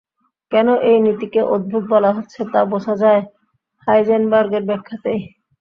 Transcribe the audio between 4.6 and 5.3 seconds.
ব্যাখ্যাতেই।